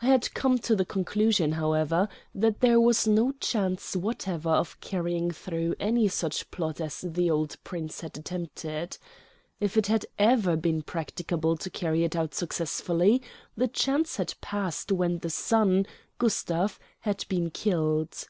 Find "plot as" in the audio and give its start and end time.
6.50-7.02